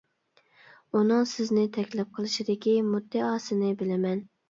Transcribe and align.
ئۇنىڭ 1.01 1.27
سىزنى 1.33 1.67
تەكلىپ 1.77 2.19
قىلىشىدىكى 2.19 2.77
مۇددىئاسىنى 2.91 3.75
بىلىمەن. 3.81 4.31